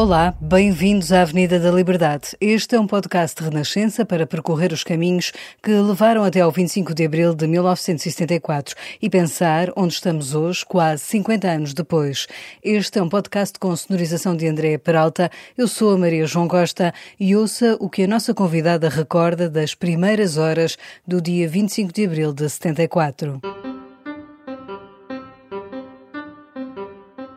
[0.00, 2.34] Olá, bem-vindos à Avenida da Liberdade.
[2.40, 5.30] Este é um podcast de Renascença para percorrer os caminhos
[5.62, 11.02] que levaram até ao 25 de abril de 1974 e pensar onde estamos hoje, quase
[11.02, 12.26] 50 anos depois.
[12.64, 15.30] Este é um podcast com sonorização de Andréa Peralta.
[15.54, 19.74] Eu sou a Maria João Costa e ouça o que a nossa convidada recorda das
[19.74, 23.38] primeiras horas do dia 25 de abril de 74.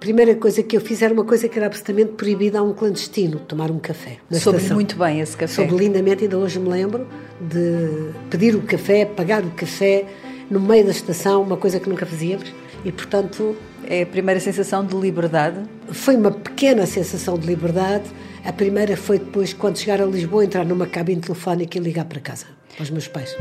[0.03, 3.39] Primeira coisa que eu fiz era uma coisa que era absolutamente proibida a um clandestino,
[3.39, 4.17] tomar um café.
[4.33, 4.75] Soube estação.
[4.75, 5.53] muito bem esse café.
[5.53, 7.07] Soube lindamente, ainda hoje me lembro,
[7.39, 10.03] de pedir o café, pagar o café
[10.51, 12.53] no meio da estação, uma coisa que nunca fazíamos.
[12.83, 13.55] E, portanto,
[13.87, 15.57] É a primeira sensação de liberdade?
[15.89, 18.03] foi uma pequena sensação de liberdade.
[18.43, 22.19] A primeira foi depois, quando chegar a Lisboa, entrar numa cabine telefónica e ligar para
[22.19, 23.33] casa, para os meus pais.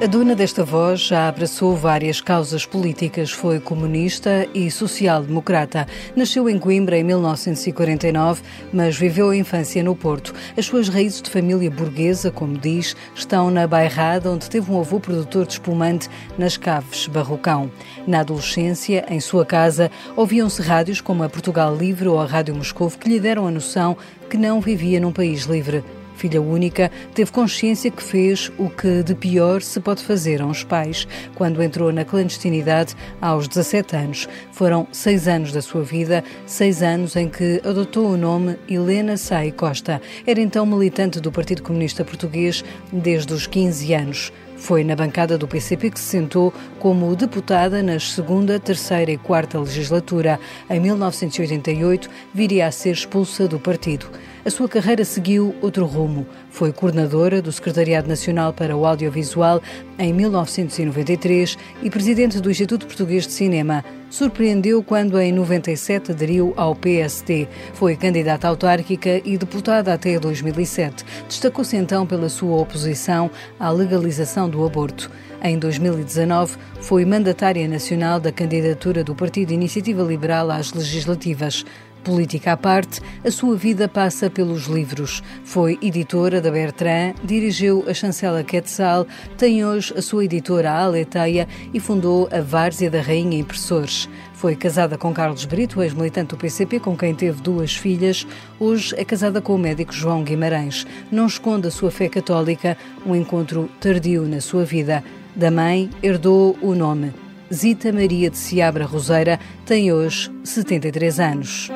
[0.00, 5.88] A dona desta voz já abraçou várias causas políticas, foi comunista e social-democrata.
[6.14, 8.40] Nasceu em Coimbra em 1949,
[8.72, 10.32] mas viveu a infância no Porto.
[10.56, 15.00] As suas raízes de família burguesa, como diz, estão na Bairrada, onde teve um avô
[15.00, 17.68] produtor de espumante nas Caves, Barrocão.
[18.06, 22.96] Na adolescência, em sua casa, ouviam-se rádios como a Portugal Livre ou a Rádio Moscovo
[22.96, 23.96] que lhe deram a noção
[24.30, 25.82] que não vivia num país livre.
[26.18, 30.64] Filha única, teve consciência que fez o que de pior se pode fazer a uns
[30.64, 31.06] pais
[31.36, 34.28] quando entrou na clandestinidade aos 17 anos.
[34.50, 39.52] Foram seis anos da sua vida, seis anos em que adotou o nome Helena Sai
[39.52, 40.02] Costa.
[40.26, 44.32] Era então militante do Partido Comunista Português desde os 15 anos.
[44.58, 49.58] Foi na bancada do PCP que se sentou como deputada nas segunda, terceira e quarta
[49.58, 50.38] legislatura.
[50.68, 54.10] Em 1988, viria a ser expulsa do partido.
[54.44, 56.26] A sua carreira seguiu outro rumo.
[56.50, 59.62] Foi coordenadora do Secretariado Nacional para o Audiovisual
[59.98, 63.84] em 1993 e presidente do Instituto Português de Cinema.
[64.10, 67.46] Surpreendeu quando, em 97, aderiu ao PSD.
[67.74, 71.04] Foi candidata autárquica e deputada até 2007.
[71.28, 73.30] Destacou-se então pela sua oposição
[73.60, 75.10] à legalização do aborto.
[75.42, 81.64] Em 2019, foi mandatária nacional da candidatura do Partido Iniciativa Liberal às legislativas.
[82.04, 85.22] Política à parte, a sua vida passa pelos livros.
[85.44, 91.80] Foi editora da Bertrand, dirigiu a chancela Quetzal, tem hoje a sua editora Aleteia e
[91.80, 94.08] fundou a Várzea da Rainha Impressores.
[94.32, 98.24] Foi casada com Carlos Brito, ex-militante do PCP, com quem teve duas filhas.
[98.60, 100.86] Hoje é casada com o médico João Guimarães.
[101.10, 105.02] Não esconde a sua fé católica, um encontro tardio na sua vida.
[105.34, 107.12] Da mãe, herdou o nome.
[107.52, 111.68] Zita Maria de Seabra Roseira tem hoje 73 anos.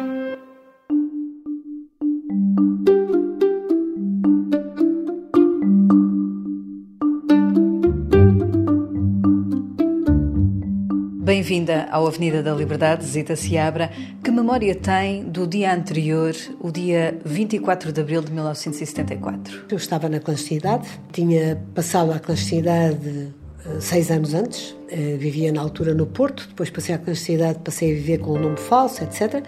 [11.42, 13.90] Bem-vinda ao Avenida da Liberdade, Zita Seabra.
[14.22, 19.64] Que memória tem do dia anterior, o dia 24 de abril de 1974?
[19.68, 23.34] Eu estava na clandestinidade, tinha passado a clandestinidade
[23.66, 27.90] eh, seis anos antes, eh, vivia na altura no Porto, depois passei à clandestinidade, passei
[27.90, 29.44] a viver com um nome falso, etc.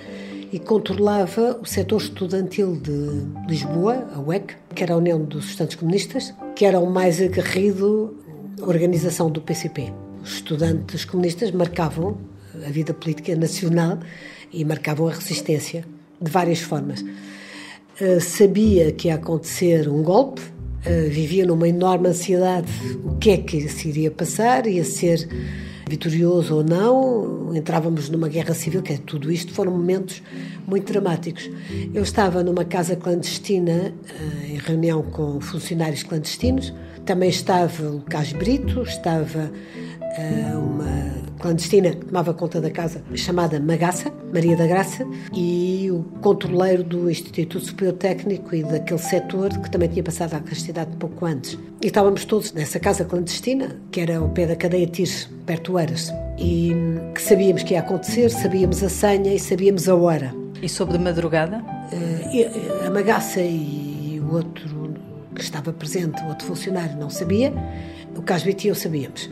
[0.51, 5.77] E controlava o setor estudantil de Lisboa, a UEC, que era a União dos Estudantes
[5.77, 8.19] Comunistas, que era o mais aguerrido
[8.61, 9.93] organização do PCP.
[10.25, 12.17] Estudantes comunistas marcavam
[12.67, 13.99] a vida política nacional
[14.53, 15.85] e marcavam a resistência
[16.21, 17.03] de várias formas.
[17.03, 22.71] Uh, sabia que ia acontecer um golpe, uh, vivia numa enorme ansiedade
[23.05, 25.29] o que é que se iria passar, ia ser
[25.87, 30.23] vitorioso ou não, entrávamos numa guerra civil, que é tudo isto foram momentos
[30.67, 31.51] muito dramáticos.
[31.93, 36.73] Eu estava numa casa clandestina, uh, em reunião com funcionários clandestinos,
[37.05, 39.53] também estava o Lucas Brito, estava
[40.57, 46.83] uma clandestina que tomava conta da casa, chamada Magaça, Maria da Graça, e o controleiro
[46.83, 51.59] do Instituto Superior Técnico e daquele setor que também tinha passado à castidade pouco antes.
[51.83, 55.79] E estávamos todos nessa casa clandestina, que era ao pé da cadeia Tires, perto do
[55.79, 56.73] Eiras, e
[57.15, 60.35] que sabíamos que ia acontecer, sabíamos a senha e sabíamos a hora.
[60.63, 61.59] E sobre madrugada?
[61.93, 64.95] Uh, a Magaça e o outro
[65.35, 67.53] que estava presente, o outro funcionário, não sabia.
[68.17, 69.29] O Casbit e eu sabíamos.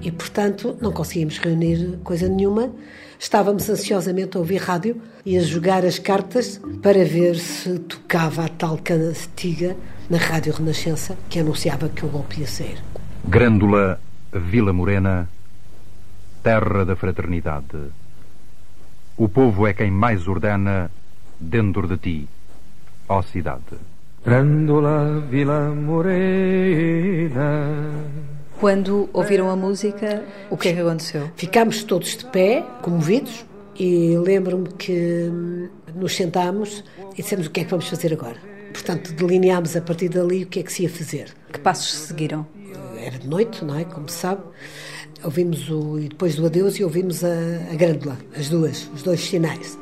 [0.00, 2.70] E, portanto, não conseguimos reunir coisa nenhuma.
[3.18, 8.48] Estávamos ansiosamente a ouvir rádio e a jogar as cartas para ver se tocava a
[8.48, 9.76] tal cantiga
[10.08, 12.78] na Rádio Renascença que anunciava que o golpe ia sair.
[13.24, 13.98] Grândola,
[14.32, 15.28] Vila Morena,
[16.42, 17.90] terra da fraternidade.
[19.16, 20.90] O povo é quem mais ordena
[21.40, 22.28] dentro de ti,
[23.08, 23.78] ó cidade.
[24.24, 27.40] Grândola, Vila Morena.
[28.58, 31.30] Quando ouviram a música, o que é que aconteceu?
[31.36, 33.44] Ficámos todos de pé, comovidos,
[33.78, 36.82] e lembro-me que hum, nos sentámos
[37.12, 38.36] e dissemos o que é que vamos fazer agora.
[38.72, 41.28] Portanto, delineámos a partir dali o que é que se ia fazer.
[41.52, 42.46] Que passos seguiram?
[42.98, 43.84] Era de noite, não é?
[43.84, 44.42] Como se sabe.
[45.22, 45.98] Ouvimos o.
[45.98, 47.28] E depois do adeus, e ouvimos a,
[47.70, 49.78] a grândola, as duas, os dois sinais.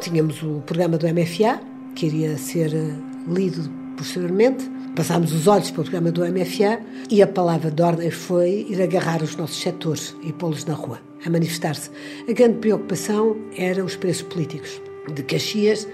[0.00, 1.60] Tínhamos o programa do MFA,
[1.94, 2.94] que iria ser eh,
[3.28, 4.64] lido posteriormente.
[4.96, 6.80] Passámos os olhos para o programa do MFA
[7.10, 11.00] e a palavra de ordem foi ir agarrar os nossos setores e pô-los na rua,
[11.24, 11.90] a manifestar-se.
[12.28, 14.80] A grande preocupação era os preços políticos,
[15.12, 15.86] de Caxias,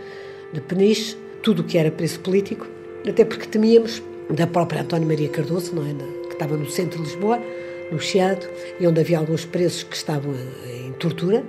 [0.53, 2.67] de Peniche, tudo o que era preço político,
[3.07, 5.93] até porque temíamos da própria António Maria Cardoso, não é?
[6.27, 7.39] que estava no centro de Lisboa,
[7.93, 8.47] no Chiado,
[8.81, 10.35] e onde havia alguns presos que estavam
[10.67, 11.45] em tortura,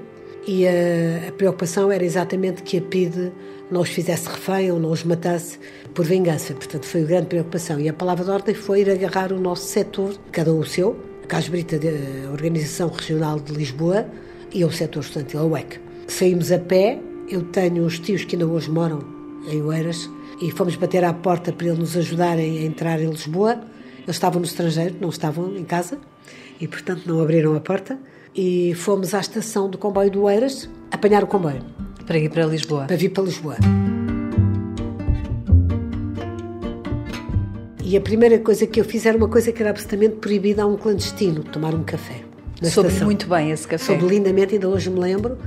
[0.47, 3.31] e a, a, preocupação era exatamente que a PIDE
[3.71, 5.57] não os fizesse refém ou não os matasse
[5.93, 6.53] por vingança.
[6.53, 7.79] Portanto, foi a grande preocupação.
[7.79, 10.95] E a palavra de ordem foi ir agarrar o nosso setor, cada um o seu,
[11.23, 11.79] a Casbrita,
[12.27, 14.05] a Organização Regional de Lisboa,
[14.53, 15.79] e o setor estudantil, a UEC.
[16.07, 18.99] Saímos a pé, eu tenho os tios que ainda hoje moram
[19.49, 20.09] em Oeiras,
[20.41, 23.61] e fomos bater à porta para eles nos ajudarem a entrar em Lisboa.
[24.03, 25.97] Eles estavam no estrangeiro, não estavam em casa,
[26.59, 27.97] e portanto não abriram a porta
[28.35, 31.61] e fomos à estação do comboio do Eiras apanhar o comboio.
[32.05, 32.85] Para ir para Lisboa?
[32.85, 33.55] Para vir para Lisboa.
[37.83, 40.65] E a primeira coisa que eu fiz era uma coisa que era absolutamente proibida a
[40.65, 42.21] um clandestino, tomar um café.
[42.63, 43.85] Soube muito bem esse café.
[43.85, 45.37] Soube lindamente, ainda hoje me lembro,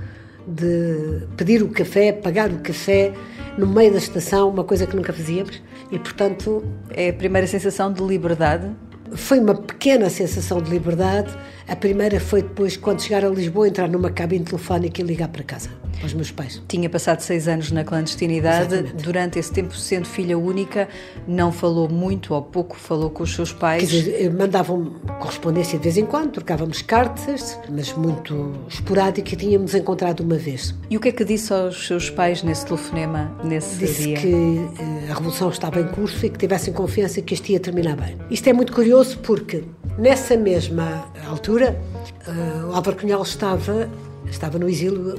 [0.47, 3.13] de pedir o café, pagar o café
[3.57, 5.61] no meio da estação, uma coisa que nunca fazíamos.
[5.91, 6.65] E, portanto...
[6.91, 8.71] É a primeira sensação de liberdade
[9.15, 11.31] foi uma pequena sensação de liberdade.
[11.67, 15.43] A primeira foi depois, quando chegar a Lisboa, entrar numa cabine telefónica e ligar para
[15.43, 16.63] casa, para os meus pais.
[16.69, 18.75] Tinha passado seis anos na clandestinidade.
[18.75, 19.03] Exatamente.
[19.03, 20.89] Durante esse tempo, sendo filha única,
[21.27, 23.89] não falou muito ou pouco falou com os seus pais?
[23.89, 30.21] Dizer, mandavam correspondência de vez em quando, trocávamos cartas, mas muito esporádica, e tínhamos encontrado
[30.21, 30.75] uma vez.
[30.89, 34.15] E o que é que disse aos seus pais nesse telefonema, nesse disse dia?
[34.17, 37.61] Disse que eh, a revolução estava em curso e que tivessem confiança que isto ia
[37.61, 38.17] terminar bem.
[38.31, 39.65] Isto é muito curioso porque
[39.99, 41.81] nessa mesma altura
[42.27, 43.91] uh, o Álvaro Cunhal estava,
[44.31, 45.17] estava no exílio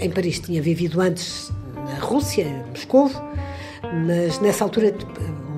[0.00, 0.40] em Paris.
[0.40, 3.10] Tinha vivido antes na Rússia, em Moscou,
[4.06, 4.94] mas nessa altura,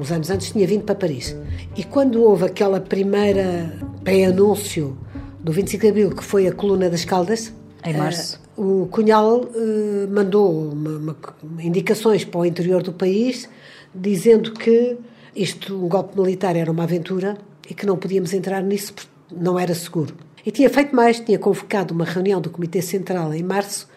[0.01, 1.37] uns anos antes, tinha vindo para Paris.
[1.77, 3.73] E quando houve aquela primeira
[4.05, 4.97] pré-anúncio
[5.41, 7.53] do 25 de Abril, que foi a coluna das Caldas,
[7.85, 8.41] em março.
[8.57, 13.49] Uh, o Cunhal uh, mandou uma, uma, indicações para o interior do país,
[13.95, 14.97] dizendo que
[15.35, 17.39] isto, um golpe militar, era uma aventura
[17.71, 20.15] e que não podíamos entrar nisso porque não era seguro.
[20.45, 23.89] E tinha feito mais, tinha convocado uma reunião do Comitê Central em março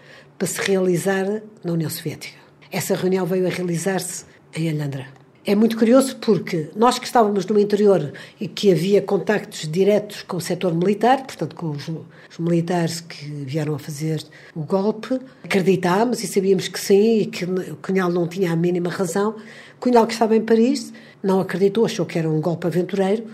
[0.41, 2.35] para se realizar na União Soviética.
[2.71, 5.05] Essa reunião veio a realizar-se em Alhandra.
[5.45, 10.37] É muito curioso porque nós que estávamos no interior e que havia contactos diretos com
[10.37, 14.23] o setor militar, portanto com os, os militares que vieram a fazer
[14.55, 18.89] o golpe, acreditámos e sabíamos que sim e que o Cunhal não tinha a mínima
[18.89, 19.35] razão.
[19.79, 23.27] Cunhal que estava em Paris não acreditou, achou que era um golpe aventureiro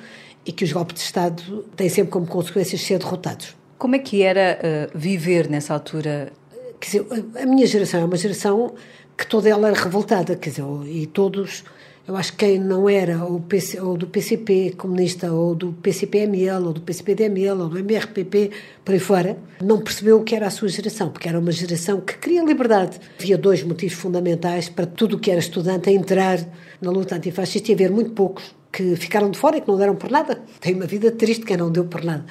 [0.46, 3.56] e que os golpes de Estado têm sempre como consequências ser derrotados.
[3.78, 6.34] Como é que era uh, viver nessa altura?
[6.80, 8.74] Quer dizer, a minha geração é uma geração
[9.18, 11.64] que toda ela era revoltada, quer dizer, e todos,
[12.08, 16.68] eu acho que quem não era ou, PC, ou do PCP comunista, ou do PCP-ML,
[16.68, 18.52] ou do PCP-DML, ou do MRPP,
[18.86, 22.00] por aí fora, não percebeu o que era a sua geração, porque era uma geração
[22.00, 23.00] que queria liberdade.
[23.20, 26.40] Havia dois motivos fundamentais para tudo o que era estudante a entrar
[26.80, 29.96] na luta antifascista e haver muito poucos que ficaram de fora e que não deram
[29.96, 30.40] por nada.
[30.62, 32.26] Tem uma vida triste quem não deu por nada.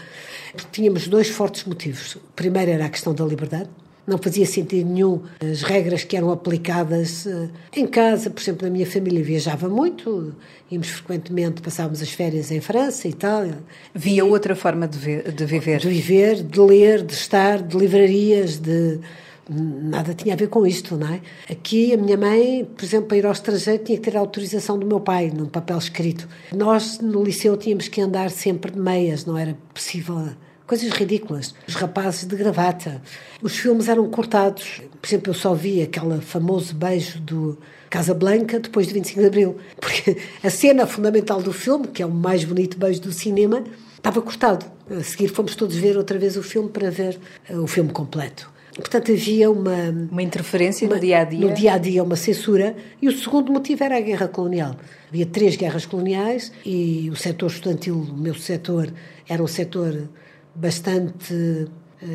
[0.71, 2.15] Tínhamos dois fortes motivos.
[2.15, 3.69] O primeiro era a questão da liberdade.
[4.07, 8.31] Não fazia sentido nenhum as regras que eram aplicadas eh, em casa.
[8.31, 10.35] Por exemplo, na minha família viajava muito,
[10.71, 13.47] íamos frequentemente, passávamos as férias em França e tal.
[13.95, 15.81] Via outra forma de, ver, de viver.
[15.81, 19.01] De viver, de ler, de estar, de livrarias, de
[19.49, 21.21] nada tinha a ver com isto, não é?
[21.51, 24.79] Aqui a minha mãe, por exemplo, para ir ao estrangeiro tinha que ter a autorização
[24.79, 26.29] do meu pai, num papel escrito.
[26.53, 30.29] Nós no liceu tínhamos que andar sempre de meias, não era possível
[30.67, 31.55] coisas ridículas.
[31.67, 33.01] Os rapazes de gravata.
[33.41, 34.83] Os filmes eram cortados.
[35.01, 37.59] Por exemplo, eu só vi aquele famoso beijo do
[37.89, 39.57] Casa Blanca depois de 25 de Abril.
[39.81, 43.63] Porque a cena fundamental do filme, que é o mais bonito beijo do cinema,
[43.97, 44.67] estava cortado.
[44.91, 47.19] A seguir fomos todos ver outra vez o filme para ver
[47.51, 48.51] uh, o filme completo.
[48.75, 49.91] Portanto, havia uma...
[50.11, 51.41] Uma interferência uma, no dia-a-dia.
[51.41, 52.77] No dia-a-dia, uma censura.
[53.01, 54.77] E o segundo motivo era a guerra colonial.
[55.09, 58.93] Havia três guerras coloniais e o setor estudantil, o meu setor,
[59.27, 60.09] era um setor
[60.57, 61.69] bastante uh,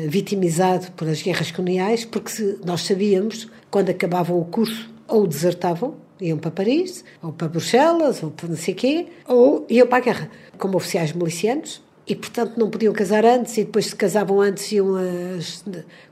[0.08, 6.50] vitimizado pelas guerras coloniais, porque nós sabíamos, quando acabavam o curso, ou desertavam, iam para
[6.50, 10.76] Paris, ou para Bruxelas, ou para não sei quê, ou iam para a guerra, como
[10.76, 15.64] oficiais milicianos, e portanto não podiam casar antes e depois se casavam antes iam as,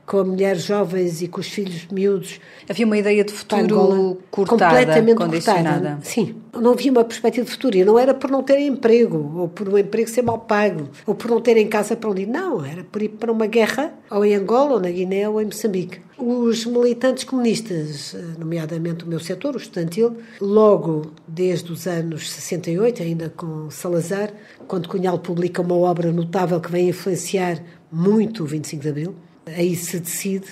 [0.05, 2.39] com mulheres jovens e com os filhos miúdos.
[2.69, 5.79] Havia uma ideia de futuro Angola, cortada, completamente condicionada.
[5.79, 5.99] Cortada.
[6.03, 9.47] Sim, não havia uma perspectiva de futuro e não era por não terem emprego ou
[9.47, 12.63] por um emprego ser mal pago ou por não terem casa para onde ir, não,
[12.65, 16.01] era por ir para uma guerra ou em Angola ou na Guiné ou em Moçambique.
[16.17, 23.29] Os militantes comunistas, nomeadamente o meu setor, o estudantil, logo desde os anos 68, ainda
[23.29, 24.31] com Salazar,
[24.67, 29.15] quando Cunhal publica uma obra notável que vai influenciar muito o 25 de Abril,
[29.47, 30.47] aí se decide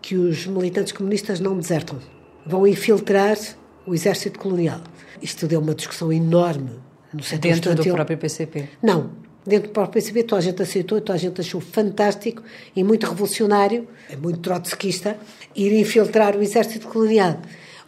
[0.00, 1.98] que os militantes comunistas não desertam.
[2.44, 3.38] Vão infiltrar
[3.86, 4.80] o exército colonial.
[5.22, 6.70] Isto deu uma discussão enorme
[7.12, 7.92] no setor Dentro estudantil.
[7.92, 8.68] do próprio PCP?
[8.82, 9.10] Não.
[9.44, 12.42] Dentro do próprio PCP, toda a gente aceitou, toda a gente achou fantástico
[12.76, 15.16] e muito revolucionário, é muito trotskista,
[15.54, 17.40] ir infiltrar o exército colonial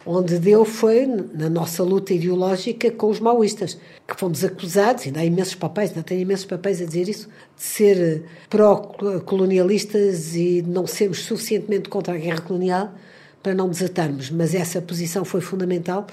[0.05, 3.77] onde deu foi na nossa luta ideológica com os maoístas,
[4.07, 7.27] que fomos acusados, ainda há imensos papéis, ainda tenho imensos papéis a dizer isso,
[7.57, 12.93] de ser pró-colonialistas e não sermos suficientemente contra a guerra colonial
[13.41, 14.29] para não desatarmos.
[14.29, 16.05] Mas essa posição foi fundamental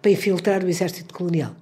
[0.00, 1.56] para infiltrar o exército colonial.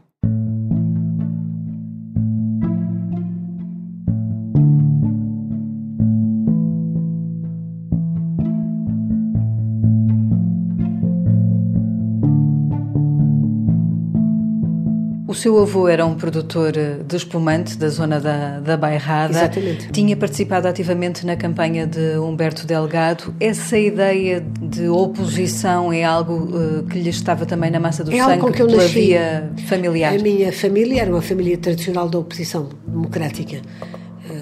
[15.36, 19.38] Seu avô era um produtor eh, de espumante da zona da, da Bairrada.
[19.38, 19.92] Exatamente.
[19.92, 23.34] Tinha participado ativamente na campanha de Humberto Delgado.
[23.38, 28.18] Essa ideia de oposição é algo uh, que lhe estava também na massa do é
[28.18, 28.94] sangue que eu pela nasci.
[28.94, 30.14] via familiar?
[30.14, 33.60] A minha família era uma família tradicional da oposição democrática.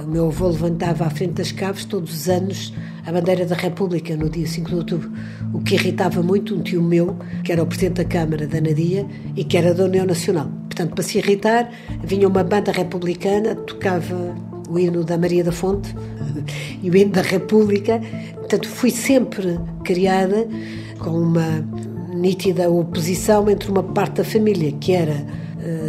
[0.05, 2.75] O meu avô levantava à frente das caves todos os anos
[3.07, 5.11] a bandeira da República no dia 5 de outubro,
[5.53, 9.07] o que irritava muito um tio meu, que era o presidente da Câmara da Nadia
[9.35, 10.51] e que era da União Nacional.
[10.69, 11.71] Portanto, para se irritar,
[12.03, 14.35] vinha uma banda republicana, tocava
[14.69, 15.95] o hino da Maria da Fonte
[16.83, 17.99] e o hino da República.
[18.35, 20.47] Portanto, fui sempre criada
[20.99, 21.67] com uma
[22.15, 25.25] nítida oposição entre uma parte da família, que era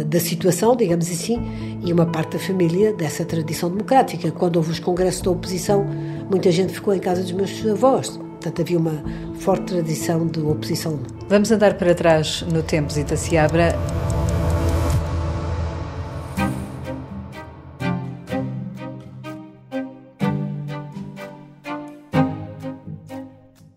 [0.06, 1.38] da situação, digamos assim,
[1.84, 4.30] e uma parte da família dessa tradição democrática.
[4.30, 5.86] Quando houve os congressos da oposição,
[6.30, 8.08] muita gente ficou em casa dos meus avós.
[8.08, 9.02] Portanto, havia uma
[9.38, 10.98] forte tradição de oposição.
[11.28, 13.74] Vamos andar para trás no tempo, Zita Seabra.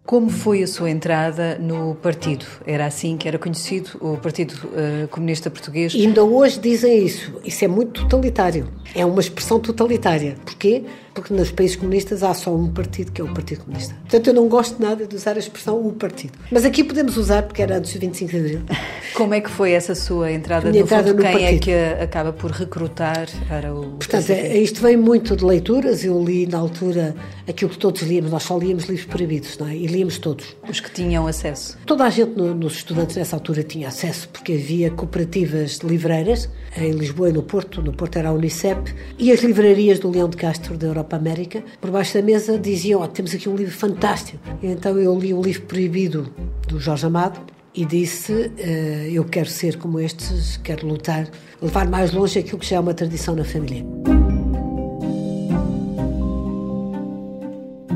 [0.09, 2.43] Como foi a sua entrada no partido?
[2.65, 5.93] Era assim que era conhecido o Partido uh, Comunista Português?
[5.93, 7.31] Ainda hoje dizem isso.
[7.45, 8.67] Isso é muito totalitário.
[8.95, 10.35] É uma expressão totalitária.
[10.43, 10.83] Porquê?
[11.13, 13.95] Porque nos países comunistas há só um partido, que é o Partido Comunista.
[14.01, 16.33] Portanto, eu não gosto nada de usar a expressão o partido.
[16.51, 18.61] Mas aqui podemos usar, porque era antes do 25 de Abril.
[19.13, 21.17] Como é que foi essa sua entrada no entrada fundo?
[21.17, 21.55] No Quem é partido.
[21.55, 21.59] é
[21.97, 26.03] que acaba por recrutar para o Portanto, é, isto vem muito de leituras.
[26.03, 27.15] Eu li, na altura,
[27.47, 28.31] aquilo que todos líamos.
[28.31, 29.75] Nós só líamos livros proibidos, não é?
[29.75, 30.55] E líamos todos.
[30.69, 31.77] Os que tinham acesso?
[31.85, 36.91] Toda a gente no, nos estudantes nessa altura tinha acesso, porque havia cooperativas livreiras em
[36.91, 37.81] Lisboa e no Porto.
[37.81, 38.93] No Porto era a Unicep.
[39.17, 43.01] E as livrarias do Leão de Castro, da Europa América, por baixo da mesa diziam:
[43.01, 44.39] oh, temos aqui um livro fantástico.
[44.61, 46.33] E então eu li o livro proibido
[46.67, 47.39] do Jorge Amado
[47.73, 51.29] e disse: uh, Eu quero ser como estes, quero lutar,
[51.61, 53.85] levar mais longe aquilo que já é uma tradição na família.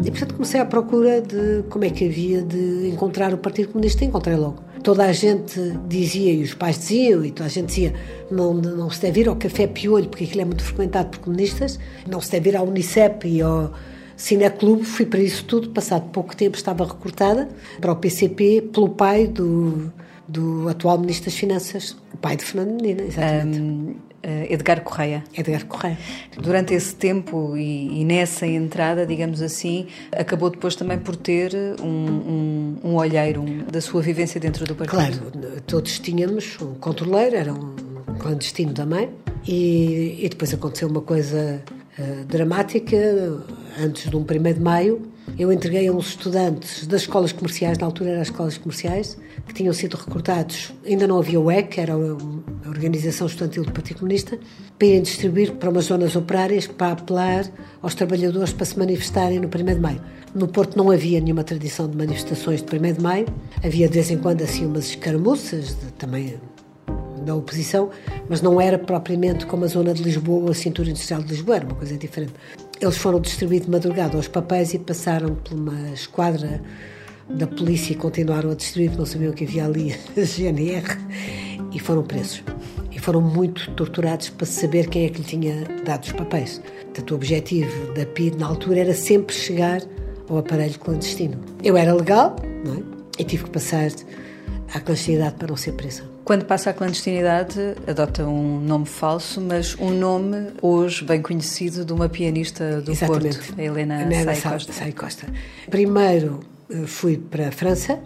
[0.05, 4.03] E portanto comecei à procura de como é que havia de encontrar o Partido Comunista
[4.03, 4.72] e encontrei logo.
[4.83, 7.93] Toda a gente dizia, e os pais diziam, e toda a gente dizia,
[8.29, 11.79] não, não se deve ir ao Café Piolho, porque aquilo é muito frequentado por comunistas,
[12.05, 13.73] não se deve ir à Unicep e ao
[14.17, 17.47] Cineclube, fui para isso tudo, passado pouco tempo estava recrutada
[17.79, 19.91] para o PCP pelo pai do,
[20.27, 23.59] do atual Ministro das Finanças, o pai de Fernando Medina, exatamente.
[23.59, 23.95] Um,
[24.49, 25.23] Edgar Correia.
[25.37, 25.97] Edgar Correia.
[26.37, 31.85] Durante esse tempo e, e, nessa entrada, digamos assim, acabou depois também por ter um,
[31.85, 35.31] um, um olheiro um, da sua vivência dentro do partido.
[35.31, 37.75] Claro, todos tínhamos um controleiro, era um
[38.19, 39.09] clandestino também,
[39.45, 41.61] e, e depois aconteceu uma coisa
[41.99, 42.97] uh, dramática,
[43.79, 47.85] antes de um 1 de maio, eu entreguei a uns estudantes das escolas comerciais, na
[47.85, 51.93] altura eram as escolas comerciais, que tinham sido recrutados, ainda não havia o EC, era
[51.93, 54.39] a Organização Estudantil do Partido Comunista,
[54.77, 57.45] para irem distribuir para umas zonas operárias para apelar
[57.81, 60.01] aos trabalhadores para se manifestarem no 1 de maio.
[60.33, 63.27] No Porto não havia nenhuma tradição de manifestações de 1 de maio,
[63.63, 66.39] havia de vez em quando assim umas escaramuças, de, também
[67.23, 67.89] da oposição,
[68.29, 71.57] mas não era propriamente como a zona de Lisboa ou a cintura industrial de Lisboa,
[71.57, 72.33] era uma coisa diferente.
[72.81, 76.61] Eles foram distribuídos de madrugada aos papéis e passaram por uma esquadra
[77.29, 80.85] da polícia continuaram a distribuir, não sabiam que havia ali a GNR,
[81.71, 82.43] e foram presos.
[82.91, 86.61] E foram muito torturados para saber quem é que lhe tinha dado os papéis.
[86.83, 89.81] Portanto, o objetivo da PID na altura era sempre chegar
[90.29, 91.39] ao aparelho clandestino.
[91.63, 92.83] Eu era legal, não é?
[93.17, 93.89] E tive que passar
[94.73, 96.03] à clandestinidade para não ser presa.
[96.23, 101.91] Quando passa à clandestinidade, adota um nome falso, mas um nome hoje bem conhecido de
[101.91, 103.39] uma pianista do Exatamente.
[103.39, 104.73] Porto, a Helena Sai Costa.
[104.73, 105.27] Sai Costa.
[105.69, 106.39] Primeiro
[106.85, 107.99] fui para a França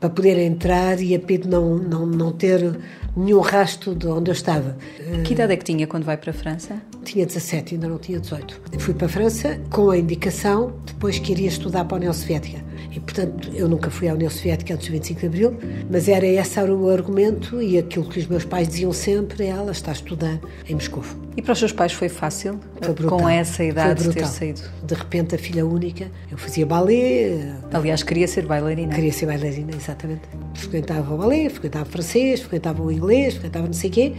[0.00, 2.78] para poder entrar e a PID não, não, não ter
[3.16, 4.76] nenhum rastro de onde eu estava.
[5.24, 6.80] Que idade é que tinha quando vai para a França?
[7.04, 8.60] Tinha 17, ainda não tinha 18.
[8.78, 12.67] Fui para a França com a indicação depois que iria estudar para a União Soviética.
[12.90, 15.58] E, portanto, eu nunca fui à União Soviética antes do 25 de Abril,
[15.90, 19.70] mas era esse o argumento e aquilo que os meus pais diziam sempre, é, ela
[19.70, 21.04] está a estudar em Moscou.
[21.36, 24.62] E para os seus pais foi fácil, foi com essa idade, ter saído?
[24.82, 27.54] De repente, a filha única, eu fazia balé.
[27.72, 28.92] Aliás, queria ser bailarina.
[28.92, 30.22] Queria ser bailarina, exatamente.
[30.54, 34.12] Frequentava o balé, frequentava o francês, frequentava o inglês, frequentava não sei o quê.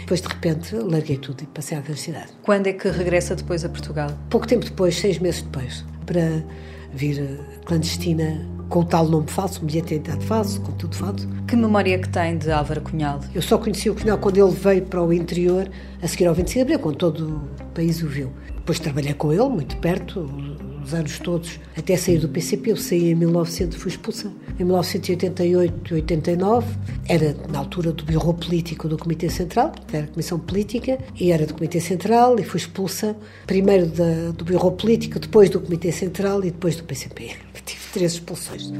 [0.00, 2.32] Depois, de repente, larguei tudo e passei à universidade.
[2.42, 4.10] Quando é que regressa depois a Portugal?
[4.28, 6.42] Pouco tempo depois, seis meses depois, para
[6.94, 10.96] vir eh, clandestina com o tal nome falso, um bilhete de identidade falso, com tudo
[10.96, 11.28] falso.
[11.46, 13.20] Que memória que tem de Álvaro Cunhal?
[13.34, 15.70] Eu só conheci o Cunhal quando ele veio para o interior,
[16.02, 18.32] a seguir ao 25 de Abril, quando todo o país o viu.
[18.56, 20.28] Depois trabalhei com ele, muito perto,
[20.82, 22.72] os anos todos, até sair do PCP.
[22.72, 24.32] Eu saí em 1900, fui expulsa.
[24.58, 26.66] Em 1988 89,
[27.08, 31.46] era na altura do Bureau Político do Comitê Central, era a Comissão Política, e era
[31.46, 36.40] do Comitê Central, e fui expulsa primeiro da, do Bureau Político, depois do Comitê Central
[36.40, 37.32] e depois do PCP.
[37.64, 38.70] Tive três expulsões.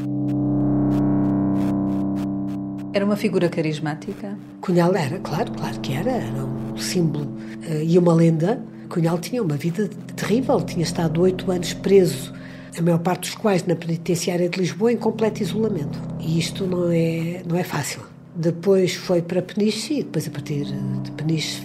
[2.93, 4.39] Era uma figura carismática?
[4.61, 6.11] Cunhal era, claro, claro que era.
[6.11, 11.51] Era um símbolo uh, e uma lenda Cunhal tinha uma vida terrível, tinha estado oito
[11.51, 12.33] anos preso,
[12.79, 15.99] a maior parte dos quais na penitenciária de Lisboa, em completo isolamento.
[16.21, 18.14] E isto não é, não é fácil.
[18.37, 21.63] Depois foi para Peniche e depois, a partir de Peniche,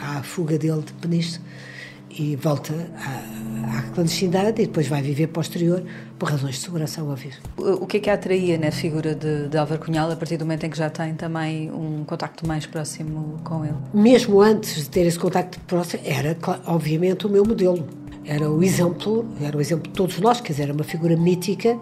[0.00, 1.40] há a fuga dele de Peniche
[2.16, 5.82] e volta à, à clandestinidade e depois vai viver posterior
[6.16, 7.34] por razões de segurança ao ouvir.
[7.56, 10.44] O que é que a atraía na figura de, de Álvaro Cunhal a partir do
[10.44, 13.74] momento em que já tem também um contacto mais próximo com ele?
[13.92, 17.84] Mesmo antes de ter esse contacto próximo, era obviamente o meu modelo.
[18.24, 21.78] Era o exemplo, era o exemplo de todos nós, quer dizer, era uma figura mítica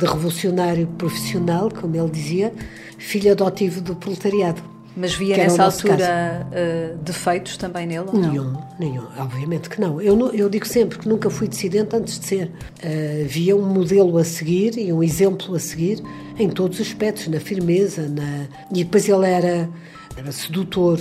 [0.00, 2.52] de revolucionário profissional, como ele dizia,
[2.98, 4.62] filho adotivo do proletariado.
[4.96, 8.08] Mas via nessa altura uh, defeitos também nele?
[8.12, 10.00] nenhum, nenhum, obviamente que não.
[10.00, 12.46] Eu, eu digo sempre que nunca fui dissidente antes de ser.
[12.46, 16.02] Uh, via um modelo a seguir e um exemplo a seguir
[16.38, 18.48] em todos os aspectos, na firmeza, na...
[18.72, 19.68] e depois ele era,
[20.16, 20.98] era sedutor,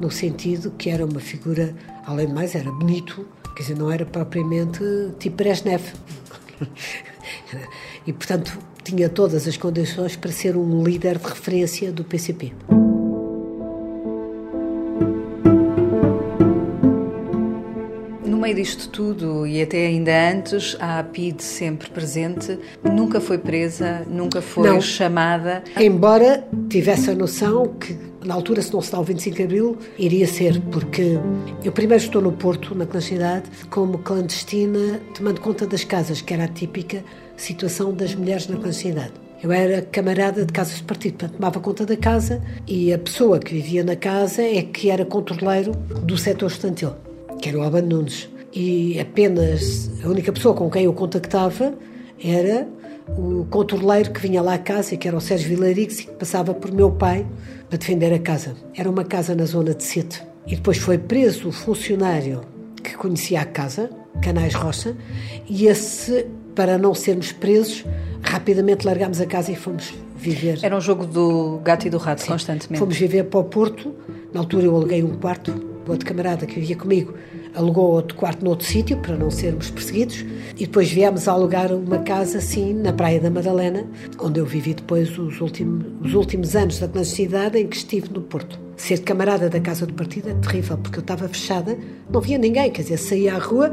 [0.00, 4.04] no sentido que era uma figura, além de mais, era bonito, quer dizer, não era
[4.04, 4.80] propriamente
[5.18, 5.82] tipo Brezhnev.
[8.06, 12.52] e, portanto, tinha todas as condições para ser um líder de referência do PCP.
[18.44, 24.42] Meio disto tudo e até ainda antes, a APID sempre presente, nunca foi presa, nunca
[24.42, 24.82] foi Não.
[24.82, 25.64] chamada.
[25.80, 29.78] Embora tivesse a noção que na altura, se não se dá o 25 de Abril,
[29.98, 31.18] iria ser, porque
[31.64, 36.44] eu primeiro estou no Porto, na clandestinidade, como clandestina, tomando conta das casas, que era
[36.44, 37.02] a típica
[37.38, 39.12] situação das mulheres na clandestinidade.
[39.42, 43.38] Eu era camarada de casas de partido, portanto, tomava conta da casa e a pessoa
[43.38, 46.92] que vivia na casa é que era controleiro do setor estudantil,
[47.40, 51.74] que era o Albano Nunes e apenas a única pessoa com quem eu contactava
[52.22, 52.68] era
[53.08, 56.54] o controleiro que vinha lá à casa, que era o Sérgio Vilarix, e que passava
[56.54, 57.26] por meu pai
[57.68, 58.54] para defender a casa.
[58.74, 60.22] Era uma casa na zona de Sete.
[60.46, 62.42] E depois foi preso o funcionário
[62.82, 63.90] que conhecia a casa,
[64.22, 64.96] Canais Rocha,
[65.48, 67.84] e esse, para não sermos presos,
[68.22, 70.60] rapidamente largámos a casa e fomos viver.
[70.62, 72.28] Era um jogo do gato e do rato, Sim.
[72.28, 72.78] constantemente.
[72.78, 73.92] Fomos viver para o Porto.
[74.32, 75.50] Na altura eu aluguei um quarto,
[75.86, 77.14] o outro camarada que vivia comigo
[77.54, 80.24] alugou outro quarto noutro sítio para não sermos perseguidos
[80.56, 83.86] e depois viemos a alugar uma casa assim na Praia da Madalena,
[84.20, 88.22] onde eu vivi depois os últimos, os últimos anos da clandestinidade em que estive no
[88.22, 88.63] Porto.
[88.76, 91.78] Ser camarada da casa do partido é terrível, porque eu estava fechada,
[92.10, 93.72] não via ninguém, quer dizer, saía à rua,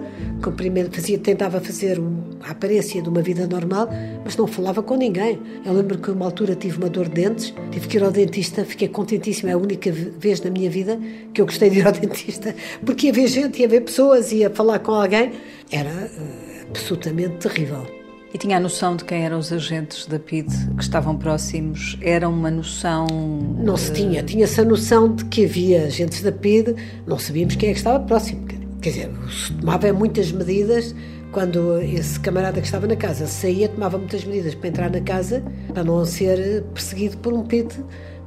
[0.91, 1.99] fazia, tentava fazer
[2.43, 3.89] a aparência de uma vida normal,
[4.23, 5.39] mas não falava com ninguém.
[5.65, 8.63] Eu lembro que uma altura tive uma dor de dentes, tive que ir ao dentista,
[8.63, 10.99] fiquei contentíssima, é a única vez na minha vida
[11.33, 14.49] que eu gostei de ir ao dentista, porque ia ver gente, ia ver pessoas, ia
[14.49, 15.31] falar com alguém,
[15.71, 18.00] era uh, absolutamente terrível.
[18.33, 21.97] E tinha a noção de quem eram os agentes da PID que estavam próximos?
[22.01, 23.05] Era uma noção.
[23.57, 24.23] Não se tinha.
[24.23, 27.99] Tinha-se a noção de que havia agentes da PID, não sabíamos quem é que estava
[27.99, 28.47] próximo.
[28.81, 30.95] Quer dizer, se tomava muitas medidas.
[31.33, 35.41] Quando esse camarada que estava na casa saía, tomava muitas medidas para entrar na casa,
[35.73, 37.73] para não ser perseguido por um PID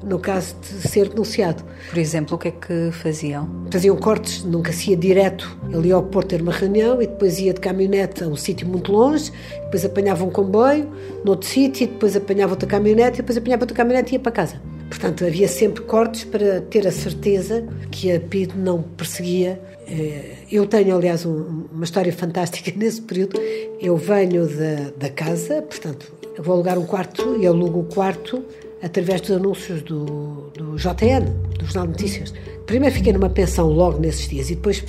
[0.02, 1.64] no caso de ser denunciado.
[1.88, 3.48] Por exemplo, o que é que faziam?
[3.70, 5.58] Faziam cortes, nunca se ia direto.
[5.82, 8.92] Ia ao Porto ter uma reunião e depois ia de caminhonete a um sítio muito
[8.92, 9.32] longe,
[9.64, 10.90] depois apanhava um comboio
[11.24, 14.60] noutro sítio, depois apanhava outra caminhonete, e depois apanhava outra caminhonete e ia para casa.
[14.88, 19.60] Portanto, havia sempre cortes para ter a certeza que a PID não perseguia.
[19.88, 23.40] Eh, eu tenho, aliás, uma história fantástica nesse período.
[23.80, 28.42] Eu venho da, da casa, portanto, vou alugar um quarto e alugo o quarto
[28.82, 31.24] através dos anúncios do, do JN,
[31.58, 32.34] do Jornal de Notícias.
[32.66, 34.84] Primeiro fiquei numa pensão logo nesses dias e depois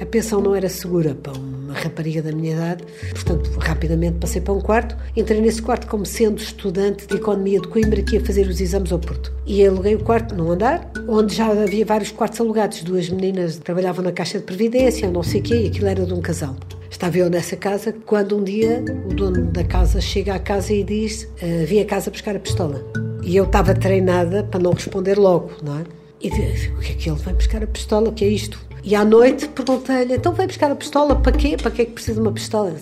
[0.00, 4.52] a pensão não era segura para uma rapariga da minha idade, portanto, rapidamente passei para
[4.52, 4.96] um quarto.
[5.16, 8.92] Entrei nesse quarto como sendo estudante de Economia de Coimbra que ia fazer os exames
[8.92, 9.32] ao Porto.
[9.46, 12.82] E aluguei o quarto num andar, onde já havia vários quartos alugados.
[12.82, 16.12] Duas meninas trabalhavam na Caixa de Previdência, não sei o quê, e aquilo era de
[16.12, 16.56] um casal.
[16.90, 20.82] Estava eu nessa casa quando um dia o dono da casa chega à casa e
[20.82, 22.84] diz: uh, Vim a casa buscar a pistola.
[23.22, 25.84] E eu estava treinada para não responder logo, não é?
[26.20, 28.08] E disse, o que é que ele vai buscar a pistola?
[28.08, 28.58] O que é isto?
[28.82, 31.56] E à noite perguntei-lhe, então vai buscar a pistola para quê?
[31.56, 32.74] Para que é que precisa de uma pistola?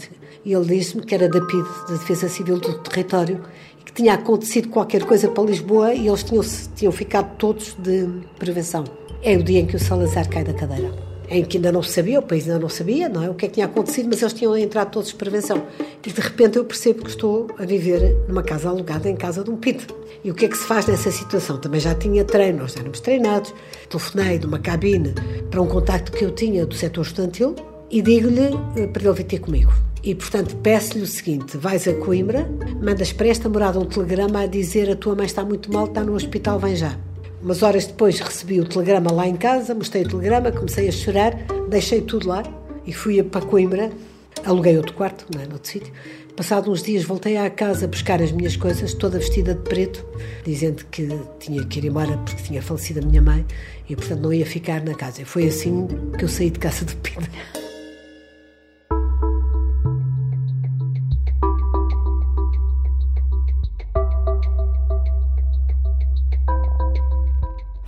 [0.45, 3.41] E ele disse-me que era da PID, da Defesa Civil do Território,
[3.81, 6.45] e que tinha acontecido qualquer coisa para Lisboa e eles tinham,
[6.75, 8.85] tinham ficado todos de prevenção.
[9.23, 11.93] É o dia em que o Salazar cai da cadeira em que ainda não se
[11.93, 13.31] sabia, o país ainda não sabia, não é?
[13.31, 15.63] O que é que tinha acontecido, mas eles tinham entrado todos de prevenção.
[16.05, 19.51] E de repente eu percebo que estou a viver numa casa alugada em casa de
[19.51, 19.87] um PIT.
[20.25, 21.59] E o que é que se faz nessa situação?
[21.59, 23.55] Também já tinha treino, nós éramos treinados.
[23.89, 25.15] Telefonei de uma cabine
[25.51, 27.55] para um contacto que eu tinha do setor estudantil
[27.91, 29.73] e digo-lhe eh, para ele vir ter comigo.
[30.03, 32.49] E, portanto, peço-lhe o seguinte: vais a Coimbra,
[32.81, 36.03] mandas para esta morada um telegrama a dizer a tua mãe está muito mal, está
[36.03, 36.97] no hospital, vem já.
[37.41, 41.35] Umas horas depois recebi o telegrama lá em casa, mostrei o telegrama, comecei a chorar,
[41.69, 42.43] deixei tudo lá
[42.85, 43.91] e fui para Coimbra,
[44.45, 45.93] aluguei outro quarto, não é, noutro sítio.
[46.37, 50.05] Passado uns dias voltei à casa a buscar as minhas coisas, toda vestida de preto,
[50.45, 51.09] dizendo que
[51.41, 53.45] tinha que ir embora porque tinha falecido a minha mãe
[53.89, 55.23] e, portanto, não ia ficar na casa.
[55.23, 57.29] E foi assim que eu saí de casa de Pedro.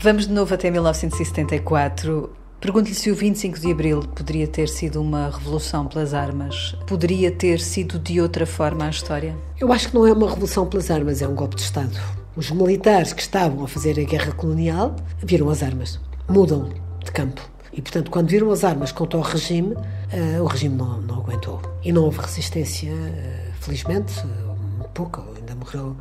[0.03, 2.31] Vamos de novo até 1974.
[2.59, 6.75] Pergunto-lhe se o 25 de Abril poderia ter sido uma revolução pelas armas.
[6.87, 9.37] Poderia ter sido de outra forma a história?
[9.61, 12.01] Eu acho que não é uma revolução pelas armas, é um golpe de Estado.
[12.35, 16.71] Os militares que estavam a fazer a guerra colonial viram as armas, mudam
[17.05, 17.47] de campo.
[17.71, 21.61] E, portanto, quando viram as armas contra o regime, uh, o regime não, não, aguentou.
[21.85, 25.95] E não houve resistência, uh, felizmente, uh, pouco, ainda morreu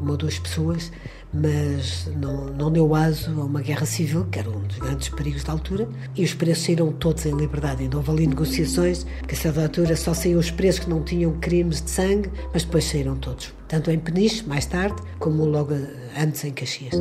[0.00, 0.90] uma ou duas pessoas,
[1.32, 5.44] mas não, não deu aso a uma guerra civil, que era um dos grandes perigos
[5.44, 7.82] da altura, e os presos saíram todos em liberdade.
[7.82, 11.32] Ainda houve ali negociações, porque a certa altura só saíam os presos que não tinham
[11.38, 13.52] crimes de sangue, mas depois saíram todos.
[13.68, 15.74] Tanto em Peniche, mais tarde, como logo
[16.16, 16.94] antes em Caxias.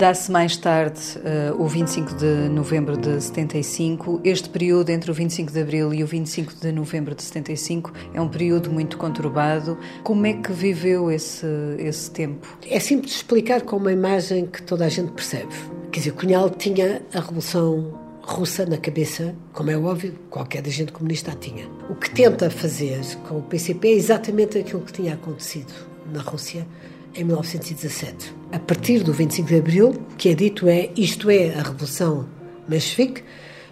[0.00, 4.22] Dá-se mais tarde uh, o 25 de novembro de 75.
[4.24, 8.18] Este período entre o 25 de abril e o 25 de novembro de 75 é
[8.18, 9.76] um período muito conturbado.
[10.02, 11.46] Como é que viveu esse,
[11.78, 12.56] esse tempo?
[12.66, 15.52] É simples explicar com uma imagem que toda a gente percebe.
[15.92, 21.32] Quer dizer, Cunhal tinha a Revolução Russa na cabeça, como é óbvio, qualquer agente comunista
[21.32, 21.68] a tinha.
[21.90, 25.74] O que tenta fazer com o PCP é exatamente aquilo que tinha acontecido
[26.10, 26.66] na Rússia
[27.14, 28.39] em 1917.
[28.52, 32.26] A partir do 25 de Abril, que é dito é isto é a Revolução
[32.68, 33.22] Menchevique,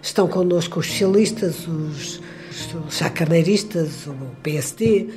[0.01, 2.21] estão connosco os socialistas, os,
[2.89, 5.09] chacarneiristas, o PSD,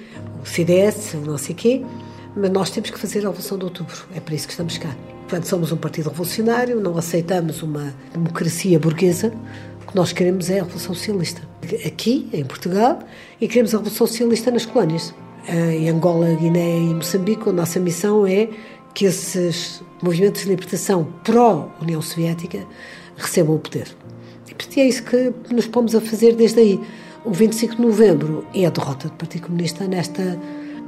[0.43, 1.85] o CDS, o não sei quê,
[2.37, 4.97] mas nós temos que fazer a Revolução de Outubro, é para isso que estamos cá.
[5.29, 9.33] Portanto, somos um partido revolucionário, não aceitamos uma democracia burguesa,
[9.83, 11.41] o que nós queremos é a Revolução Socialista.
[11.87, 12.99] Aqui, em Portugal,
[13.41, 15.15] e queremos a Revolução Socialista nas colónias.
[15.49, 18.49] Em Angola, Guiné e Moçambique, a nossa missão é
[18.95, 22.67] que esses movimentos de libertação pró-União Soviética
[23.17, 23.89] recebam o poder.
[24.75, 26.81] E é isso que nos pomos a fazer desde aí.
[27.25, 30.39] O 25 de novembro é a derrota do Partido Comunista nesta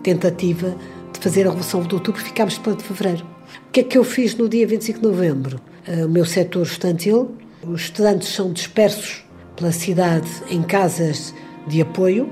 [0.03, 0.75] tentativa
[1.12, 3.25] de fazer a Revolução de Outubro, ficámos para de fevereiro.
[3.69, 5.61] O que é que eu fiz no dia 25 de novembro?
[5.87, 9.25] Uh, o meu setor estudantil, os estudantes são dispersos
[9.57, 11.35] pela cidade em casas
[11.67, 12.29] de apoio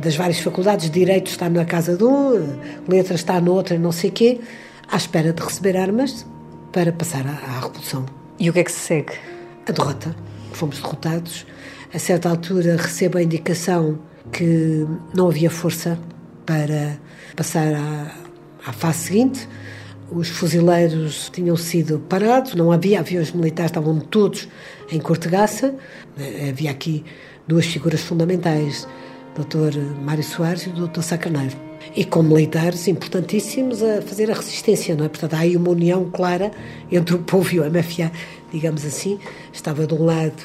[0.00, 0.90] das várias faculdades.
[0.90, 2.58] Direito está na casa de um,
[2.88, 4.40] Letras está noutra, não sei quê,
[4.94, 6.24] à espera de receber armas
[6.72, 8.06] para passar à, à Revolução.
[8.38, 9.12] E o que é que se segue?
[9.68, 10.14] A derrota.
[10.52, 11.44] Fomos derrotados.
[11.92, 13.98] A certa altura recebo a indicação
[14.30, 15.98] que não havia força
[16.46, 16.96] para
[17.34, 18.14] passar à,
[18.64, 19.48] à fase seguinte.
[20.12, 24.48] Os fuzileiros tinham sido parados, não havia aviões militares, estavam todos
[24.92, 25.74] em Cortegaça.
[26.48, 27.04] Havia aqui
[27.48, 28.86] duas figuras fundamentais,
[29.36, 29.76] o Dr.
[30.04, 31.02] Mário Soares e o Dr.
[31.02, 31.73] Sacaneiro.
[31.94, 35.08] E com militares importantíssimos a fazer a resistência, não é?
[35.08, 36.50] Portanto, há aí uma união clara
[36.90, 38.10] entre o povo e o MFA,
[38.52, 39.18] digamos assim.
[39.52, 40.42] Estava de um lado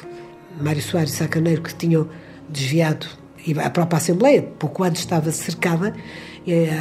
[0.60, 2.08] Mário Soares e Sacaneiro que tinham
[2.48, 3.06] desviado
[3.46, 5.94] e a própria Assembleia, pouco antes estava cercada,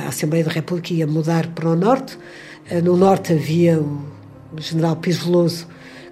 [0.04, 2.18] a Assembleia da República ia mudar para o Norte.
[2.70, 4.06] Eh, no Norte havia o
[4.58, 5.68] general Pires Veloso,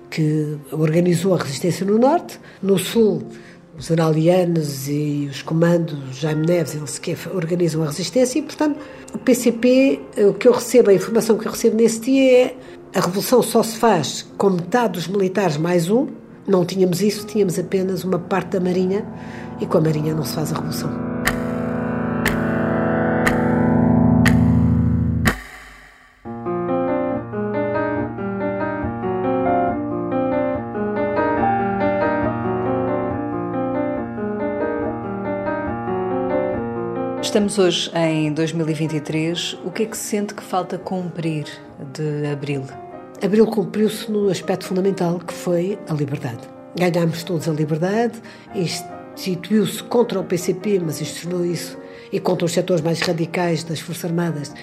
[0.10, 2.40] que organizou a resistência no Norte.
[2.62, 3.24] No Sul,
[3.78, 8.42] os general Lianes e os comandos Jaime Neves e sei que organizam a resistência e,
[8.42, 8.80] portanto,
[9.14, 12.56] o PCP, eh, o que eu recebo, a informação que eu recebo nesse dia é
[12.96, 16.08] a revolução só se faz com metade dos militares mais um.
[16.48, 19.06] Não tínhamos isso, tínhamos apenas uma parte da Marinha
[19.62, 21.17] e com a Marinha não se faz a revolução.
[37.28, 39.58] Estamos hoje em 2023.
[39.66, 41.46] O que é que sente que falta cumprir
[41.94, 42.64] de Abril?
[43.22, 46.40] Abril cumpriu-se no aspecto fundamental que foi a liberdade.
[46.80, 48.14] Ganhámos todos a liberdade,
[48.56, 51.78] instituiu-se contra o PCP, mas institucionou isso,
[52.14, 54.54] e contra os setores mais radicais das Forças Armadas,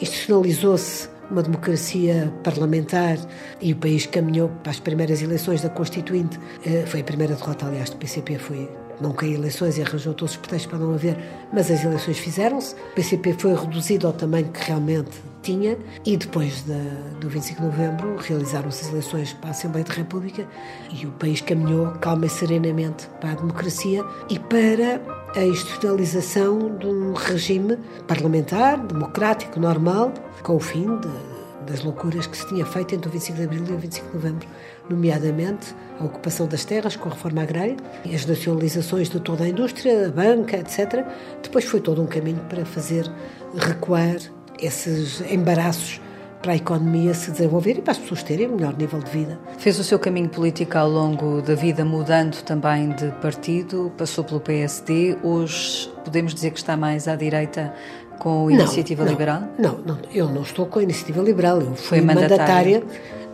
[0.00, 3.18] institucionalizou-se uma democracia parlamentar
[3.60, 6.38] e o país caminhou para as primeiras eleições da Constituinte.
[6.64, 10.34] Eh, foi a primeira derrota, aliás, do PCP, foi não caiu eleições e arranjou todos
[10.34, 11.16] os pretextos para não haver,
[11.52, 12.74] mas as eleições fizeram-se.
[12.74, 15.10] O PCP foi reduzido ao tamanho que realmente
[15.42, 16.78] tinha e depois de,
[17.20, 20.46] do 25 de novembro realizaram-se as eleições para a Assembleia da República
[20.92, 25.00] e o país caminhou calma e serenamente para a democracia e para
[25.36, 27.78] a institucionalização de um regime
[28.08, 33.12] parlamentar, democrático, normal, com o fim de das loucuras que se tinha feito entre o
[33.12, 34.48] 25 de abril e o 25 de novembro,
[34.88, 37.76] nomeadamente a ocupação das terras com a reforma agrária
[38.14, 41.04] as nacionalizações de toda a indústria, a banca, etc.
[41.42, 43.10] Depois foi todo um caminho para fazer
[43.54, 44.16] recuar
[44.58, 46.00] esses embaraços
[46.42, 49.38] para a economia se desenvolver e para as pessoas terem um melhor nível de vida.
[49.58, 54.40] Fez o seu caminho político ao longo da vida, mudando também de partido, passou pelo
[54.40, 57.74] PSD, hoje podemos dizer que está mais à direita
[58.18, 59.42] com a Iniciativa não, Liberal?
[59.58, 61.60] Não, não, eu não estou com a Iniciativa Liberal.
[61.60, 62.80] Eu fui mandatária.
[62.80, 62.84] mandatária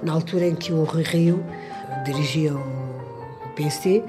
[0.02, 1.44] na altura em que o Rui Rio
[2.04, 4.02] dirigia o dizer,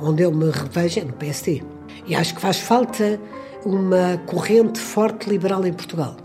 [0.00, 1.62] onde eu me revejo é no PSD.
[2.06, 3.20] E acho que faz falta
[3.64, 6.16] uma corrente forte liberal em Portugal,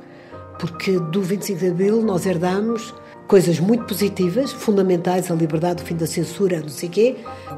[0.59, 2.93] porque do 25 de Abril nós herdamos
[3.27, 7.15] coisas muito positivas, fundamentais, a liberdade, o fim da censura, não sei quê,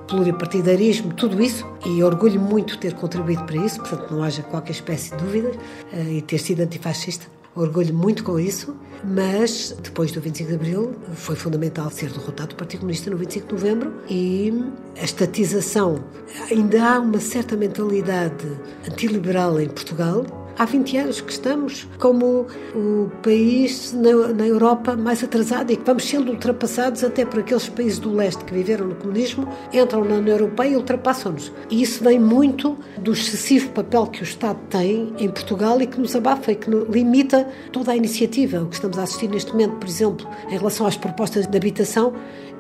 [0.08, 4.74] pluripartidarismo, tudo isso, e orgulho muito de ter contribuído para isso, portanto não haja qualquer
[4.74, 5.52] espécie de dúvida,
[5.92, 7.26] eh, e ter sido antifascista.
[7.56, 12.58] Orgulho muito com isso, mas depois do 25 de Abril foi fundamental ser derrotado o
[12.58, 14.52] Partido Comunista no 25 de Novembro e
[15.00, 16.04] a estatização.
[16.50, 18.48] Ainda há uma certa mentalidade
[18.90, 20.26] antiliberal em Portugal,
[20.58, 25.84] Há 20 anos que estamos como o país na, na, Europa mais atrasado e que
[25.84, 30.16] vamos sendo ultrapassados até por aqueles países do leste que viveram no comunismo, entram na
[30.16, 31.52] União Europeia e ultrapassam-nos.
[31.72, 36.00] E isso vem muito do excessivo papel que o Estado tem em Portugal e que
[36.00, 38.62] nos abafa e que limita toda a iniciativa.
[38.62, 42.14] O que estamos a assistir neste momento, por exemplo, em relação às propostas de habitação,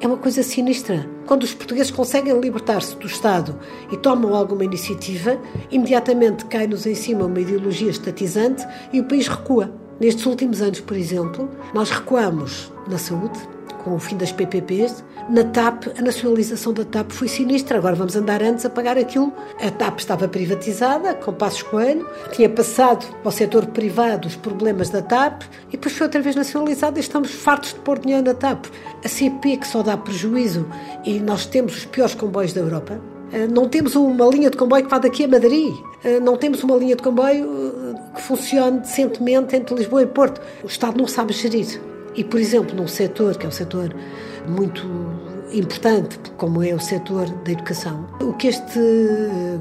[0.04, 1.10] é uma coisa sinistra.
[1.26, 3.58] Quando os portugueses conseguem libertar-se do Estado
[3.90, 5.40] e tomam alguma iniciativa,
[5.72, 9.74] imediatamente cai-nos em cima uma ideologia estatizante e o país recua.
[10.02, 13.40] Nestes últimos anos, por exemplo, nós recuamos na saúde,
[13.86, 15.06] com o fim das PPPs.
[15.30, 17.78] Na TAP, a nacionalização da TAP foi sinistra.
[17.78, 19.32] Agora vamos andar antes a pagar aquilo.
[19.62, 24.90] A TAP estava privatizada, com Passos Coelho, tinha passado para o setor privado os problemas
[24.90, 28.34] da TAP e depois foi outra vez nacionalizada e estamos fartos de pôr dinheiro na
[28.34, 28.66] TAP.
[29.04, 30.68] A CP, que só dá prejuízo
[31.06, 33.00] e nós temos os piores comboios da Europa,
[33.32, 35.74] eh, não temos uma linha de comboio que vá daqui a Madrid.
[36.04, 40.42] Eh, não temos uma linha de comboio eh, que funcione decentemente entre Lisboa e Porto.
[40.64, 41.82] O Estado não sabe gerir.
[42.16, 43.96] E, por exemplo, num setor que é um setor
[44.48, 45.13] muito
[45.54, 48.80] importante, como é o setor da educação, o que este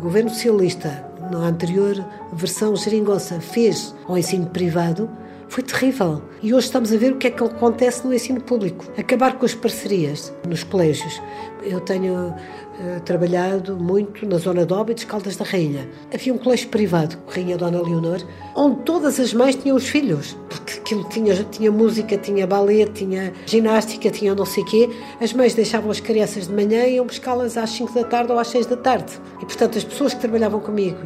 [0.00, 5.09] governo socialista, na anterior versão geringonça, fez ao ensino privado
[5.53, 6.23] Foi terrível.
[6.43, 8.87] E hoje estamos a ver o que é que acontece no ensino público.
[8.97, 11.21] Acabar com as parcerias nos colégios.
[11.62, 15.87] Eu tenho uh, trabalhado muito na zona de Óbidos, Caldas da Rainha.
[16.11, 18.23] Havia um colégio privado, Rainha Dona Leonor,
[18.57, 23.35] onde todas as mães tinham os filhos, porque aquilo tinha, tinha música, tinha balé, tinha
[23.45, 24.88] ginástica, tinha não sei quê.
[25.21, 28.38] As mães deixavam as crianças de manhã e iam buscá-las às 5 da tarde ou
[28.38, 29.12] às 6 da tarde.
[29.37, 30.97] E, portanto, as pessoas que trabalhavam comigo,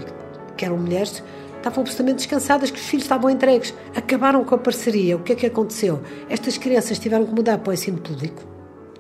[0.57, 1.21] que eram mulheres,
[1.67, 3.75] estavam absolutamente descansadas, que os filhos estavam entregues.
[3.95, 5.17] Acabaram com a parceria.
[5.17, 6.01] O que é que aconteceu?
[6.31, 8.43] Estas crianças tiveram que mudar para o ensino público,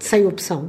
[0.01, 0.69] sem opção,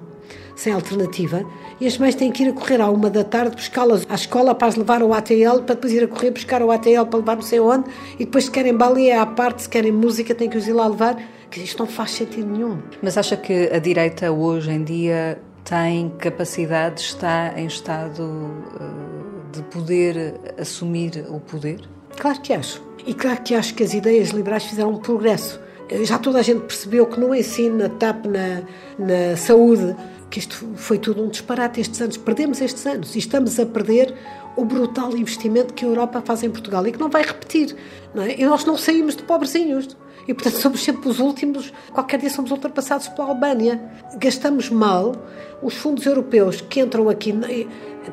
[0.55, 1.43] sem alternativa,
[1.79, 4.53] e as mães têm que ir a correr à uma da tarde buscá-las à escola
[4.53, 7.36] para as levar ao ATL, para depois ir a correr buscar ao ATL para levar
[7.36, 10.57] não sei onde, e depois se querem balé à parte, se querem música, têm que
[10.57, 11.17] os ir lá levar,
[11.49, 12.79] que isto não faz sentido nenhum.
[13.01, 19.62] Mas acha que a direita hoje em dia tem capacidade, está em estado uh, de
[19.63, 21.81] poder assumir o poder?
[22.17, 22.81] Claro que acho.
[23.05, 25.60] E claro que acho que as ideias liberais fizeram um progresso.
[26.03, 28.63] Já toda a gente percebeu que no ensino, na TAP, na,
[28.99, 29.95] na saúde,
[30.29, 32.17] que isto foi tudo um disparate estes anos.
[32.17, 34.13] Perdemos estes anos e estamos a perder
[34.57, 37.75] o brutal investimento que a Europa faz em Portugal e que não vai repetir.
[38.13, 38.36] Não é?
[38.38, 39.95] E nós não saímos de pobrezinhos.
[40.28, 41.72] E, portanto, somos sempre os últimos.
[41.92, 43.82] Qualquer dia somos ultrapassados pela Albânia.
[44.20, 45.13] Gastamos mal
[45.62, 47.34] os fundos europeus que entram aqui,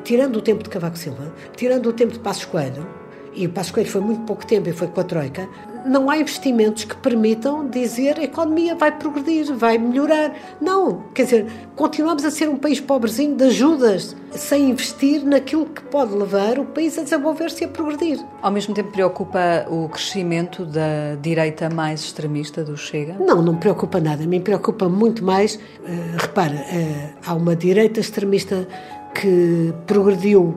[0.03, 2.87] tirando o tempo de Cavaco Silva, tirando o tempo de Passos Coelho,
[3.33, 5.47] e o Passos Coelho foi muito pouco tempo e foi com a Troika,
[5.85, 10.33] não há investimentos que permitam dizer a economia vai progredir, vai melhorar.
[10.59, 11.45] Não, quer dizer,
[11.75, 16.65] continuamos a ser um país pobrezinho de ajudas, sem investir naquilo que pode levar o
[16.65, 18.19] país a desenvolver-se e a progredir.
[18.41, 23.15] Ao mesmo tempo, preocupa o crescimento da direita mais extremista do Chega?
[23.19, 24.25] Não, não me preocupa nada.
[24.25, 25.55] Me preocupa muito mais.
[25.55, 28.67] Uh, repara, uh, há uma direita extremista
[29.13, 30.55] que progrediu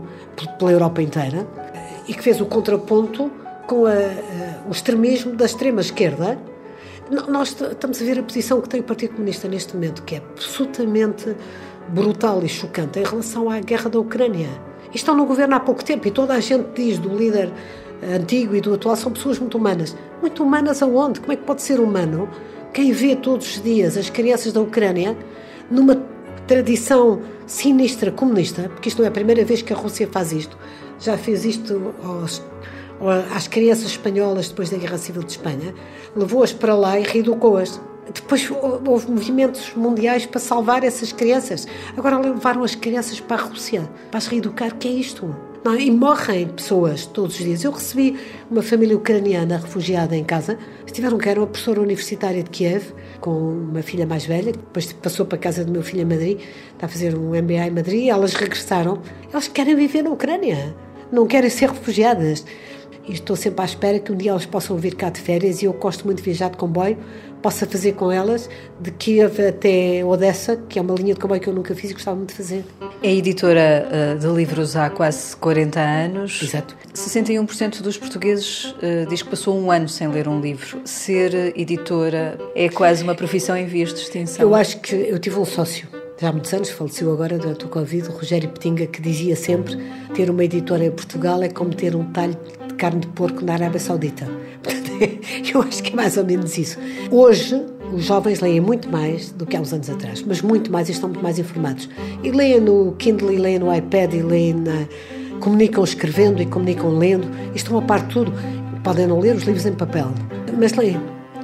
[0.59, 3.31] pela Europa inteira uh, e que fez o contraponto
[3.69, 6.39] com a, a, o extremismo da extrema-esquerda,
[7.29, 10.19] nós estamos a ver a posição que tem o Partido Comunista neste momento, que é
[10.19, 11.37] absolutamente
[11.89, 14.49] brutal e chocante em relação à guerra da Ucrânia.
[14.93, 17.53] E estão no governo há pouco tempo e toda a gente diz do líder
[18.03, 19.95] antigo e do atual são pessoas muito humanas.
[20.21, 21.21] Muito humanas aonde?
[21.21, 22.29] Como é que pode ser humano
[22.73, 25.17] quem vê todos os dias as crianças da Ucrânia
[25.71, 26.03] numa
[26.47, 30.57] tradição sinistra comunista, porque isto não é a primeira vez que a Rússia faz isto,
[30.99, 32.43] já fez isto aos
[33.35, 35.75] às crianças espanholas depois da Guerra Civil de Espanha,
[36.17, 37.81] levou-as para lá e reeducou-as.
[38.13, 38.51] Depois
[38.87, 41.67] houve movimentos mundiais para salvar essas crianças.
[41.97, 44.71] Agora levaram as crianças para a Rússia, para as reeducar.
[44.71, 45.35] O que é isto?
[45.65, 47.65] Não, e morrem pessoas todos os dias.
[47.65, 48.19] Eu recebi
[48.51, 50.57] uma família ucraniana refugiada em casa.
[50.87, 54.91] Estiveram que era uma professora universitária de Kiev, com uma filha mais velha, que depois
[54.95, 56.41] passou para a casa do meu filho em Madrid,
[56.73, 58.09] está a fazer um MBA em Madrid.
[58.09, 59.03] Elas regressaram.
[59.31, 60.75] Elas querem viver na Ucrânia,
[61.13, 62.45] não querem ser refugiadas
[63.09, 65.65] e estou sempre à espera que um dia elas possam vir cá de férias e
[65.65, 66.99] eu gosto muito de viajar de comboio,
[67.41, 71.49] possa fazer com elas de Kiev até Odessa, que é uma linha de comboio que
[71.49, 72.65] eu nunca fiz e gostava muito de fazer.
[73.03, 76.43] É editora uh, de livros há quase 40 anos.
[76.43, 76.77] Exato.
[76.95, 80.81] 61% dos portugueses uh, diz que passou um ano sem ler um livro.
[80.85, 84.43] Ser editora é quase uma profissão em vias de extinção.
[84.43, 85.89] Eu acho que eu tive um sócio
[86.21, 89.77] já há muitos anos, faleceu agora durante o Covid, o Rogério Petinga, que dizia sempre
[90.15, 92.37] ter uma editora em Portugal é como ter um talho
[92.79, 94.27] carne de porco na Arábia Saudita.
[95.53, 96.79] eu acho que é mais ou menos isso.
[97.11, 97.61] Hoje,
[97.93, 100.93] os jovens leem muito mais do que há uns anos atrás, mas muito mais e
[100.93, 101.89] estão muito mais informados.
[102.23, 104.87] E leem no Kindle, e leem no iPad, e leem na...
[105.41, 108.33] comunicam escrevendo e comunicam lendo, e estão a par de tudo.
[108.83, 110.09] Podem não ler os livros em papel,
[110.57, 110.99] mas leem.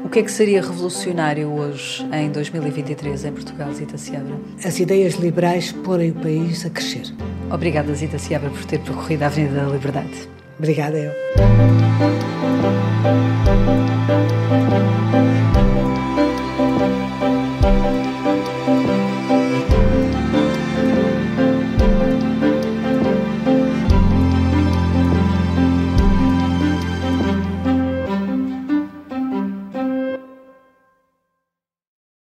[0.04, 4.36] O que é que seria revolucionário hoje, em 2023, em Portugal, Zita Seabra?
[4.62, 7.04] As ideias liberais porem o país a crescer.
[7.50, 10.28] Obrigada, Zita Seabra, por ter percorrido a Avenida da Liberdade.
[10.58, 11.83] Obrigada, eu.